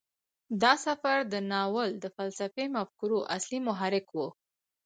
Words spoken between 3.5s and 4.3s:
محرک و.